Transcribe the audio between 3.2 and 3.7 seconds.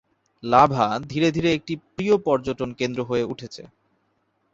উঠেছে।